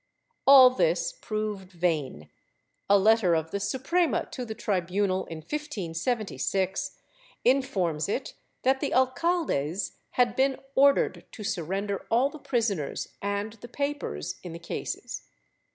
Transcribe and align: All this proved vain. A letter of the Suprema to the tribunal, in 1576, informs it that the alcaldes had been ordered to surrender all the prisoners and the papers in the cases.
All 0.47 0.71
this 0.71 1.13
proved 1.13 1.71
vain. 1.73 2.31
A 2.89 2.97
letter 2.97 3.35
of 3.35 3.51
the 3.51 3.59
Suprema 3.59 4.25
to 4.31 4.43
the 4.45 4.55
tribunal, 4.55 5.27
in 5.27 5.37
1576, 5.41 6.97
informs 7.45 8.09
it 8.09 8.33
that 8.63 8.79
the 8.79 8.93
alcaldes 8.95 9.97
had 10.17 10.35
been 10.35 10.57
ordered 10.73 11.27
to 11.33 11.43
surrender 11.43 12.07
all 12.09 12.31
the 12.31 12.39
prisoners 12.39 13.09
and 13.21 13.53
the 13.53 13.67
papers 13.69 14.39
in 14.41 14.53
the 14.53 14.57
cases. 14.57 15.21